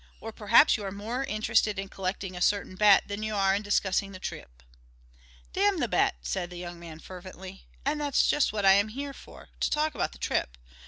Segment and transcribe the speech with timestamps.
[0.19, 3.61] Or perhaps you are more interested in collecting a certain bet than you are in
[3.61, 4.63] discussing the trip."
[5.53, 7.67] "Damn the bet!" said the young man fervently.
[7.85, 10.57] "And that's just what I am here for to talk about the trip.